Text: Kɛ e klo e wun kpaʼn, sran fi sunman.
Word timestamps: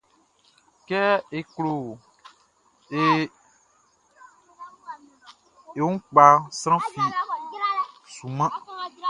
Kɛ 0.87 1.01
e 1.37 1.39
klo 1.53 1.73
e 3.01 3.01
wun 5.81 5.95
kpaʼn, 6.07 6.37
sran 6.59 6.79
fi 6.91 7.03
sunman. 8.15 8.51